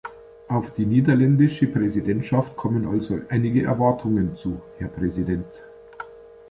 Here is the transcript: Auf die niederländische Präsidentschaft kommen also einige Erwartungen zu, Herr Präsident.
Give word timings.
Auf 0.47 0.73
die 0.73 0.87
niederländische 0.87 1.67
Präsidentschaft 1.67 2.55
kommen 2.57 2.87
also 2.87 3.19
einige 3.29 3.65
Erwartungen 3.65 4.35
zu, 4.35 4.59
Herr 4.79 4.87
Präsident. 4.87 5.63